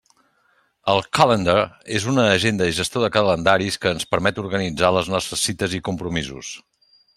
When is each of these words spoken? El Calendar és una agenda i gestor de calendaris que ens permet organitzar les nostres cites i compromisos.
El 0.93 1.01
Calendar 1.17 1.55
és 1.99 2.07
una 2.13 2.23
agenda 2.37 2.71
i 2.71 2.75
gestor 2.79 3.05
de 3.05 3.11
calendaris 3.17 3.79
que 3.85 3.93
ens 3.97 4.09
permet 4.15 4.41
organitzar 4.47 4.93
les 4.99 5.15
nostres 5.17 5.47
cites 5.51 5.79
i 5.81 5.85
compromisos. 5.93 6.53